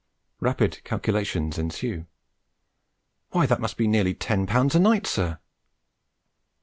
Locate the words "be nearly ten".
3.77-4.47